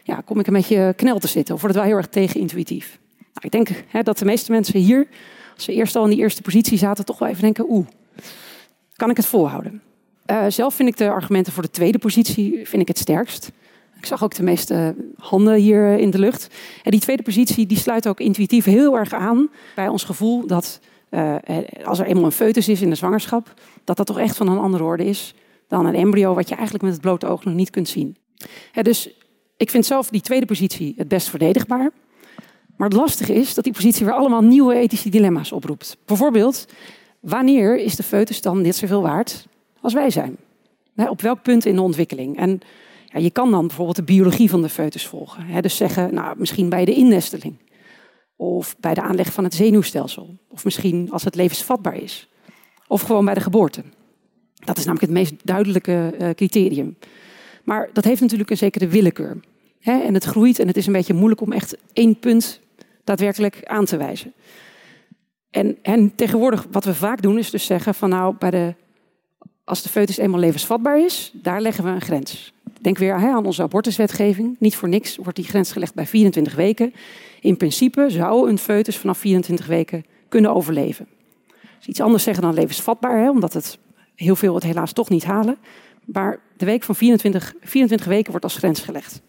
ja, 0.03 0.21
kom 0.25 0.39
ik 0.39 0.47
een 0.47 0.53
beetje 0.53 0.93
knel 0.97 1.19
te 1.19 1.29
zitten 1.29 1.55
of 1.55 1.61
wordt 1.61 1.77
het 1.77 1.85
wel 1.85 1.95
heel 1.95 2.03
erg 2.03 2.13
tegenintuïtief. 2.13 2.99
Nou, 3.19 3.41
ik 3.41 3.51
denk 3.51 3.69
hè, 3.89 4.03
dat 4.03 4.19
de 4.19 4.25
meeste 4.25 4.53
mensen 4.53 4.81
hier, 4.81 5.09
als 5.55 5.65
ze 5.65 5.73
eerst 5.73 5.97
al 5.97 6.05
in 6.05 6.11
die 6.11 6.19
eerste 6.19 6.43
positie 6.43 6.79
zaten, 6.79 7.05
toch 7.05 7.19
wel 7.19 7.29
even 7.29 7.43
denken, 7.43 7.65
oeh, 7.69 7.87
kan 8.97 9.11
ik 9.11 9.17
het 9.17 9.27
volhouden? 9.27 9.83
Uh, 10.27 10.45
zelf 10.49 10.75
vind 10.75 10.89
ik 10.89 10.97
de 10.97 11.11
argumenten 11.11 11.53
voor 11.53 11.63
de 11.63 11.71
tweede 11.71 11.99
positie 11.99 12.61
vind 12.69 12.83
ik 12.83 12.89
het 12.89 12.99
sterkst. 12.99 13.53
Ik 13.99 14.07
zag 14.07 14.25
ook 14.25 14.35
de 14.35 14.43
meeste 14.43 14.95
handen 15.17 15.55
hier 15.55 15.99
in 15.99 16.11
de 16.11 16.19
lucht. 16.19 16.49
En 16.83 16.91
die 16.91 17.01
tweede 17.01 17.23
positie 17.23 17.67
die 17.67 17.79
sluit 17.79 18.09
ook 18.09 18.21
intuïtief 18.21 18.65
heel 18.65 18.99
erg 18.99 19.13
aan 19.13 19.51
bij 19.75 19.89
ons 19.89 20.05
gevoel 20.05 20.47
dat 20.47 20.81
uh, 21.11 21.37
als 21.85 21.99
er 21.99 22.07
eenmaal 22.07 22.25
een 22.25 22.33
foetus 22.33 22.69
is 22.69 22.83
in 22.83 22.91
de 22.91 22.95
zwangerschap, 22.95 23.55
dat 23.85 23.97
dat 23.97 24.07
toch 24.07 24.19
echt 24.19 24.37
van 24.37 24.49
een 24.49 24.59
andere 24.59 24.85
orde 24.85 25.05
is 25.05 25.35
dan 25.69 25.87
een 25.87 25.95
embryo 25.95 26.35
wat 26.35 26.49
je 26.49 26.55
eigenlijk 26.55 26.85
met 26.85 26.93
het 26.93 27.03
blote 27.03 27.27
oog 27.27 27.45
nog 27.45 27.55
niet 27.55 27.71
kunt 27.71 27.89
zien. 27.89 28.17
dus 28.83 29.11
ik 29.57 29.71
vind 29.71 29.87
zelf 29.87 30.09
die 30.09 30.21
tweede 30.21 30.47
positie 30.47 30.95
het 30.97 31.09
best 31.09 31.29
verdedigbaar. 31.29 31.91
Maar 32.77 32.89
het 32.89 32.99
lastige 32.99 33.35
is 33.35 33.55
dat 33.55 33.65
die 33.65 33.73
positie 33.73 34.05
weer 34.05 34.15
allemaal 34.15 34.43
nieuwe 34.43 34.75
ethische 34.75 35.09
dilemma's 35.09 35.53
oproept. 35.53 35.97
Bijvoorbeeld, 36.05 36.67
wanneer 37.21 37.79
is 37.79 37.97
de 37.97 38.03
foetus 38.03 38.41
dan 38.41 38.61
net 38.61 38.77
zoveel 38.77 39.03
waard 39.03 39.47
als 39.81 39.93
wij 39.93 40.11
zijn? 40.11 40.37
Op 40.97 41.21
welk 41.21 41.43
punt 41.43 41.65
in 41.65 41.75
de 41.75 41.83
ontwikkeling? 41.83 42.37
En 42.37 42.61
ja, 43.07 43.19
je 43.19 43.31
kan 43.31 43.51
dan 43.51 43.67
bijvoorbeeld 43.67 43.97
de 43.97 44.03
biologie 44.03 44.51
van 44.51 44.63
de 44.63 44.69
foetus 44.69 45.07
volgen. 45.07 45.63
Dus 45.63 45.77
zeggen, 45.77 46.15
nou, 46.15 46.39
misschien 46.39 46.69
bij 46.69 46.85
de 46.85 46.95
innesteling. 46.95 47.57
Of 48.37 48.77
bij 48.81 48.95
de 48.95 49.03
aanleg 49.03 49.33
van 49.33 49.45
het 49.45 49.55
zenuwstelsel. 49.55 50.39
Of 50.49 50.65
misschien 50.65 51.11
als 51.11 51.25
het 51.25 51.35
levensvatbaar 51.35 51.97
is. 51.97 52.29
Of 52.87 53.03
gewoon 53.03 53.25
bij 53.25 53.35
de 53.35 53.41
geboorte. 53.41 53.83
Dat 54.55 54.79
is 54.79 54.85
namelijk 54.85 55.13
het 55.13 55.19
meest 55.19 55.35
duidelijke 55.45 56.15
uh, 56.21 56.31
criterium. 56.31 56.97
Maar 57.65 57.91
dat 57.93 58.05
heeft 58.05 58.21
natuurlijk 58.21 58.51
een 58.51 58.57
zekere 58.57 58.87
willekeur. 58.89 59.41
Hè? 59.83 60.01
En 60.01 60.15
het 60.15 60.25
groeit 60.25 60.59
en 60.59 60.67
het 60.67 60.77
is 60.77 60.87
een 60.87 60.93
beetje 60.93 61.15
moeilijk 61.15 61.41
om 61.41 61.53
echt 61.53 61.77
één 61.93 62.19
punt 62.19 62.61
daadwerkelijk 63.05 63.61
aan 63.65 63.85
te 63.85 63.97
wijzen. 63.97 64.33
En, 65.51 65.79
en 65.83 66.15
tegenwoordig, 66.15 66.67
wat 66.71 66.85
we 66.85 66.95
vaak 66.95 67.23
doen, 67.23 67.39
is 67.39 67.51
dus 67.51 67.67
zeggen 67.67 67.95
van 67.95 68.09
nou, 68.09 68.35
bij 68.39 68.51
de, 68.51 68.75
als 69.65 69.83
de 69.83 69.89
foetus 69.89 70.17
eenmaal 70.17 70.41
levensvatbaar 70.41 71.05
is, 71.05 71.33
daar 71.35 71.61
leggen 71.61 71.85
we 71.85 71.91
een 71.91 72.01
grens. 72.01 72.53
Denk 72.81 72.99
weer 72.99 73.15
aan 73.15 73.47
onze 73.47 73.63
abortuswetgeving. 73.63 74.57
Niet 74.59 74.77
voor 74.77 74.89
niks 74.89 75.17
wordt 75.17 75.37
die 75.37 75.45
grens 75.45 75.73
gelegd 75.73 75.95
bij 75.95 76.07
24 76.07 76.55
weken. 76.55 76.95
In 77.41 77.57
principe 77.57 78.07
zou 78.09 78.51
een 78.51 78.59
foetus 78.59 78.97
vanaf 78.97 79.19
24 79.19 79.67
weken 79.67 80.05
kunnen 80.29 80.55
overleven. 80.55 81.07
Is 81.81 81.87
iets 81.87 82.01
anders 82.01 82.23
zeggen 82.23 82.43
dan 82.43 82.55
levensvatbaar, 82.55 83.19
hè, 83.19 83.31
omdat 83.31 83.53
het 83.53 83.79
heel 84.15 84.37
veel 84.37 84.55
het 84.55 84.65
helaas 84.65 84.93
toch 84.93 85.09
niet 85.09 85.25
halen. 85.25 85.57
Maar 86.05 86.41
de 86.57 86.65
week 86.65 86.83
van 86.83 86.95
24, 86.95 87.55
24 87.61 88.07
weken 88.07 88.31
wordt 88.31 88.45
als 88.45 88.57
grens 88.57 88.81
gelegd. 88.81 89.23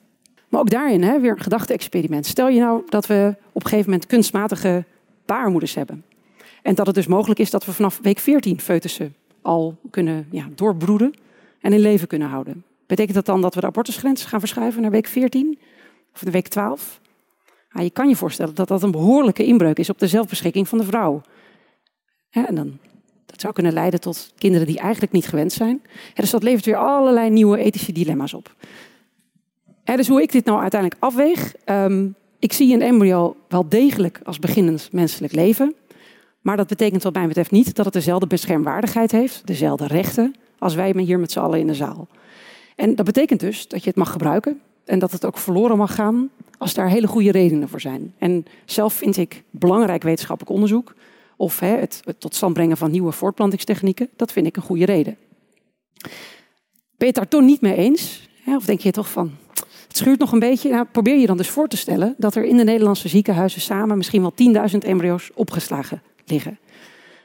Maar 0.53 0.61
ook 0.61 0.69
daarin 0.69 1.03
hè, 1.03 1.19
weer 1.19 1.31
een 1.31 1.39
gedachte-experiment. 1.39 2.25
Stel 2.25 2.49
je 2.49 2.59
nou 2.59 2.83
dat 2.89 3.07
we 3.07 3.35
op 3.51 3.63
een 3.63 3.69
gegeven 3.69 3.89
moment 3.89 4.09
kunstmatige 4.09 4.85
baarmoeders 5.25 5.73
hebben. 5.73 6.05
En 6.61 6.75
dat 6.75 6.85
het 6.85 6.95
dus 6.95 7.07
mogelijk 7.07 7.39
is 7.39 7.49
dat 7.49 7.65
we 7.65 7.73
vanaf 7.73 7.99
week 8.01 8.19
14 8.19 8.59
foetussen 8.59 9.15
al 9.41 9.77
kunnen 9.89 10.27
ja, 10.31 10.47
doorbroeden 10.55 11.13
en 11.61 11.73
in 11.73 11.79
leven 11.79 12.07
kunnen 12.07 12.27
houden. 12.27 12.63
Betekent 12.87 13.15
dat 13.15 13.25
dan 13.25 13.41
dat 13.41 13.53
we 13.55 13.59
de 13.59 13.65
abortusgrens 13.65 14.25
gaan 14.25 14.39
verschuiven 14.39 14.81
naar 14.81 14.91
week 14.91 15.07
14 15.07 15.59
of 16.13 16.19
de 16.19 16.31
week 16.31 16.47
12? 16.47 17.01
je 17.69 17.89
kan 17.89 18.09
je 18.09 18.15
voorstellen 18.15 18.55
dat 18.55 18.67
dat 18.67 18.83
een 18.83 18.91
behoorlijke 18.91 19.45
inbreuk 19.45 19.79
is 19.79 19.89
op 19.89 19.99
de 19.99 20.07
zelfbeschikking 20.07 20.67
van 20.67 20.77
de 20.77 20.83
vrouw. 20.83 21.21
en 22.29 22.55
dan, 22.55 22.77
dat 23.25 23.41
zou 23.41 23.53
kunnen 23.53 23.73
leiden 23.73 23.99
tot 23.99 24.33
kinderen 24.37 24.67
die 24.67 24.79
eigenlijk 24.79 25.11
niet 25.11 25.27
gewend 25.27 25.51
zijn. 25.51 25.81
dus 26.13 26.29
dat 26.29 26.43
levert 26.43 26.65
weer 26.65 26.77
allerlei 26.77 27.29
nieuwe 27.29 27.57
ethische 27.57 27.91
dilemma's 27.91 28.33
op. 28.33 28.55
dus 29.83 30.07
hoe 30.07 30.21
ik 30.21 30.31
dit 30.31 30.45
nou 30.45 30.61
uiteindelijk 30.61 31.01
afweeg. 31.03 31.55
Ehm, 31.63 32.07
ik 32.39 32.53
zie 32.53 32.73
een 32.73 32.81
embryo 32.81 33.35
wel 33.47 33.69
degelijk 33.69 34.19
als 34.23 34.39
beginnend 34.39 34.89
menselijk 34.91 35.33
leven. 35.33 35.75
Maar 36.41 36.57
dat 36.57 36.67
betekent 36.67 37.03
wat 37.03 37.13
mij 37.13 37.27
betreft 37.27 37.51
niet 37.51 37.75
dat 37.75 37.85
het 37.85 37.93
dezelfde 37.93 38.27
beschermwaardigheid 38.27 39.11
heeft, 39.11 39.47
dezelfde 39.47 39.87
rechten, 39.87 40.35
als 40.59 40.75
wij 40.75 40.93
hier 40.97 41.19
met 41.19 41.31
z'n 41.31 41.39
allen 41.39 41.59
in 41.59 41.67
de 41.67 41.73
zaal. 41.73 42.07
En 42.75 42.95
dat 42.95 43.05
betekent 43.05 43.39
dus 43.39 43.67
dat 43.67 43.83
je 43.83 43.89
het 43.89 43.97
mag 43.97 44.11
gebruiken 44.11 44.61
en 44.85 44.99
dat 44.99 45.11
het 45.11 45.25
ook 45.25 45.37
verloren 45.37 45.77
mag 45.77 45.95
gaan 45.95 46.29
als 46.57 46.73
daar 46.73 46.89
hele 46.89 47.07
goede 47.07 47.31
redenen 47.31 47.69
voor 47.69 47.81
zijn. 47.81 48.13
En 48.17 48.45
zelf 48.65 48.93
vind 48.93 49.17
ik 49.17 49.43
belangrijk 49.49 50.03
wetenschappelijk 50.03 50.55
onderzoek 50.55 50.93
of 51.35 51.59
het, 51.59 52.03
tot 52.17 52.35
stand 52.35 52.53
brengen 52.53 52.77
van 52.77 52.91
nieuwe 52.91 53.11
voortplantingstechnieken, 53.11 54.09
dat 54.15 54.31
vind 54.31 54.45
ik 54.45 54.55
een 54.55 54.61
goede 54.61 54.85
reden. 54.85 55.17
Ben 56.01 56.11
je 56.97 57.05
het 57.05 57.15
daar 57.15 57.27
toch 57.27 57.41
niet 57.41 57.61
mee 57.61 57.75
eens? 57.75 58.29
Of 58.45 58.65
denk 58.65 58.79
je 58.79 58.91
toch 58.91 59.09
van, 59.09 59.31
het 59.93 60.01
schuurt 60.01 60.19
nog 60.19 60.31
een 60.31 60.39
beetje? 60.39 60.69
Nou, 60.69 60.85
probeer 60.91 61.17
je 61.17 61.25
dan 61.25 61.37
dus 61.37 61.49
voor 61.49 61.67
te 61.67 61.77
stellen 61.77 62.15
dat 62.17 62.35
er 62.35 62.43
in 62.43 62.57
de 62.57 62.63
Nederlandse 62.63 63.07
ziekenhuizen 63.07 63.61
samen 63.61 63.97
misschien 63.97 64.21
wel 64.21 64.33
10.000 64.71 64.77
embryo's 64.77 65.31
opgeslagen 65.33 66.01
liggen. 66.25 66.59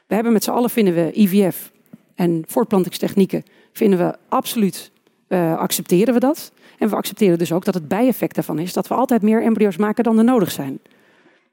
We 0.06 0.14
hebben 0.14 0.32
met 0.32 0.44
z'n 0.44 0.50
allen, 0.50 0.70
vinden 0.70 0.94
we 0.94 1.12
IVF 1.12 1.72
en 2.14 2.42
voortplantingstechnieken, 2.46 3.44
vinden 3.72 3.98
we 3.98 4.16
absoluut 4.28 4.90
uh, 5.28 5.56
accepteren 5.56 6.14
we 6.14 6.20
dat. 6.20 6.52
En 6.78 6.88
we 6.88 6.96
accepteren 6.96 7.38
dus 7.38 7.52
ook 7.52 7.64
dat 7.64 7.74
het 7.74 7.88
bijeffect 7.88 8.34
daarvan 8.34 8.58
is 8.58 8.72
dat 8.72 8.88
we 8.88 8.94
altijd 8.94 9.22
meer 9.22 9.42
embryo's 9.42 9.76
maken 9.76 10.04
dan 10.04 10.18
er 10.18 10.24
nodig 10.24 10.50
zijn. 10.50 10.78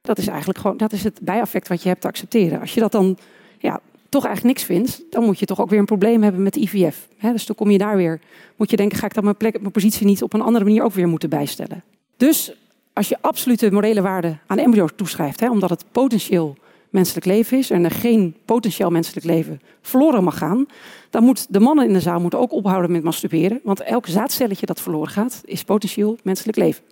Dat 0.02 0.18
is 0.18 0.28
eigenlijk 0.28 0.60
gewoon 0.60 0.78
dat 0.78 0.92
is 0.92 1.04
het 1.04 1.20
bijeffect 1.22 1.68
wat 1.68 1.84
je 1.84 1.90
hebt 1.90 2.02
te 2.02 2.08
accepteren. 2.08 2.60
Als 2.60 2.74
je 2.74 2.80
dat 2.80 2.92
dan 2.92 3.18
ja, 3.60 3.80
toch 4.16 4.26
eigenlijk 4.26 4.58
niks 4.58 4.68
vindt, 4.68 5.04
dan 5.10 5.24
moet 5.24 5.40
je 5.40 5.46
toch 5.46 5.62
ook 5.62 5.70
weer 5.70 5.80
een 5.80 5.86
probleem 5.86 6.24
hebben 6.24 6.44
met 6.44 6.54
de 6.54 6.60
IVF. 6.60 7.08
dus 7.22 7.46
dan 7.46 7.56
kom 7.56 7.72
je 7.72 7.78
daar 7.78 7.98
weer, 7.98 8.20
moet 8.56 8.70
je 8.70 8.78
denken, 8.78 8.98
ga 8.98 9.06
ik 9.06 9.14
dan 9.14 9.24
mijn, 9.24 9.38
plek, 9.38 9.60
mijn 9.60 9.72
positie 9.72 10.06
niet 10.06 10.24
op 10.24 10.34
een 10.34 10.42
andere 10.42 10.66
manier 10.66 10.84
ook 10.84 10.94
weer 10.94 11.08
moeten 11.08 11.30
bijstellen. 11.30 11.84
Dus 12.18 12.54
als 12.94 13.10
je 13.10 13.18
absolute 13.22 13.72
morele 13.72 14.02
waarde 14.02 14.38
aan 14.48 14.58
embryo's 14.58 14.92
toeschrijft, 14.96 15.50
omdat 15.50 15.70
het 15.70 15.86
potentieel 15.92 16.58
menselijk 16.90 17.26
leven 17.26 17.58
is 17.58 17.70
en 17.70 17.84
er 17.84 17.92
geen 17.92 18.36
potentieel 18.46 18.90
menselijk 18.90 19.26
leven 19.26 19.62
verloren 19.82 20.24
mag 20.24 20.38
gaan, 20.38 20.66
dan 21.10 21.24
moet 21.24 21.46
de 21.50 21.60
mannen 21.60 21.88
in 21.88 21.94
de 21.94 22.00
zaal 22.00 22.20
moeten 22.20 22.40
ook 22.40 22.52
ophouden 22.52 22.92
met 22.92 23.04
masturberen. 23.04 23.60
Want 23.64 23.82
elk 23.82 24.08
zaadcelletje 24.08 24.66
dat 24.66 24.82
verloren 24.82 25.10
gaat, 25.10 25.42
is 25.46 25.64
potentieel 25.64 26.18
menselijk 26.24 26.58
leven. 26.58 26.84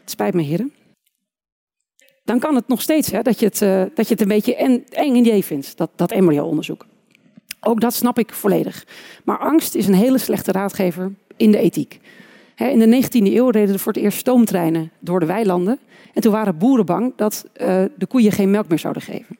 Het 0.00 0.10
spijt 0.10 0.34
me, 0.34 0.42
heren. 0.42 0.72
Dan 2.24 2.38
kan 2.38 2.54
het 2.54 2.68
nog 2.68 2.82
steeds 2.82 3.10
hè, 3.10 3.22
dat, 3.22 3.38
je 3.38 3.46
het, 3.46 3.60
uh, 3.60 3.82
dat 3.94 4.06
je 4.06 4.12
het 4.12 4.20
een 4.20 4.28
beetje 4.28 4.56
en, 4.56 4.84
eng 4.90 5.14
idee 5.14 5.44
vindt, 5.44 5.76
dat, 5.76 5.90
dat 5.96 6.10
embryo-onderzoek. 6.10 6.86
Ook 7.60 7.80
dat 7.80 7.94
snap 7.94 8.18
ik 8.18 8.32
volledig. 8.32 8.86
Maar 9.24 9.38
angst 9.38 9.74
is 9.74 9.86
een 9.86 9.94
hele 9.94 10.18
slechte 10.18 10.52
raadgever 10.52 11.12
in 11.36 11.50
de 11.50 11.58
ethiek. 11.58 12.00
In 12.56 12.78
de 12.78 13.02
19e 13.02 13.32
eeuw 13.32 13.48
reden 13.48 13.74
er 13.74 13.80
voor 13.80 13.92
het 13.92 14.02
eerst 14.02 14.18
stoomtreinen 14.18 14.90
door 14.98 15.20
de 15.20 15.26
weilanden. 15.26 15.78
En 16.14 16.22
toen 16.22 16.32
waren 16.32 16.58
boeren 16.58 16.86
bang 16.86 17.12
dat 17.16 17.44
uh, 17.56 17.84
de 17.96 18.06
koeien 18.08 18.32
geen 18.32 18.50
melk 18.50 18.68
meer 18.68 18.78
zouden 18.78 19.02
geven. 19.02 19.38